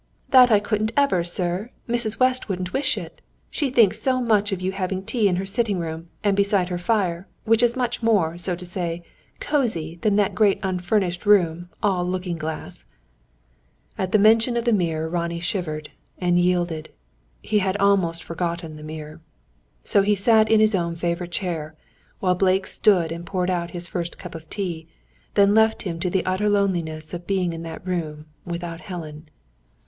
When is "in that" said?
27.53-27.85